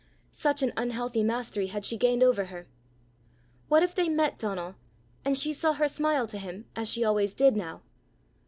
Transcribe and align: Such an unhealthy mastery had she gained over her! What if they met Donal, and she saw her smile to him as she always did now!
Such 0.31 0.63
an 0.63 0.73
unhealthy 0.75 1.21
mastery 1.21 1.67
had 1.67 1.85
she 1.85 1.95
gained 1.95 2.23
over 2.23 2.45
her! 2.45 2.67
What 3.67 3.83
if 3.83 3.93
they 3.93 4.09
met 4.09 4.39
Donal, 4.39 4.75
and 5.23 5.37
she 5.37 5.53
saw 5.53 5.73
her 5.73 5.87
smile 5.87 6.25
to 6.25 6.39
him 6.39 6.65
as 6.75 6.89
she 6.89 7.03
always 7.03 7.35
did 7.35 7.55
now! 7.55 7.83